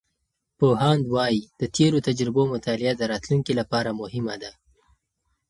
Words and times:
پوهاند 0.59 1.03
وایي، 1.13 1.41
د 1.59 1.61
تیرو 1.75 1.97
تجربو 2.07 2.43
مطالعه 2.53 2.93
د 2.97 3.01
راتلونکي 3.11 3.53
لپاره 3.59 3.97
مهمه 4.01 4.35
ده. 4.41 4.51